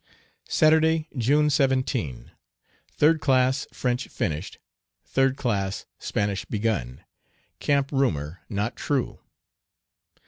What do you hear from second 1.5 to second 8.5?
17. Third class, French finished. Third class, Spanish begun. "Camp rumor"